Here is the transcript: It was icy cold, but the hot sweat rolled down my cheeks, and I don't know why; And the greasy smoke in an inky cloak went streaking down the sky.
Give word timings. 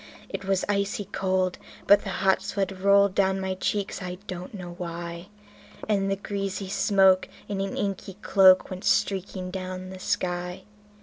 It 0.29 0.45
was 0.45 0.65
icy 0.67 1.05
cold, 1.05 1.59
but 1.85 2.01
the 2.03 2.09
hot 2.09 2.41
sweat 2.41 2.81
rolled 2.81 3.13
down 3.13 3.39
my 3.39 3.53
cheeks, 3.53 3.99
and 4.01 4.07
I 4.07 4.17
don't 4.25 4.51
know 4.55 4.73
why; 4.79 5.27
And 5.87 6.09
the 6.09 6.15
greasy 6.15 6.69
smoke 6.69 7.29
in 7.47 7.61
an 7.61 7.77
inky 7.77 8.15
cloak 8.23 8.71
went 8.71 8.83
streaking 8.83 9.51
down 9.51 9.91
the 9.91 9.99
sky. 9.99 10.63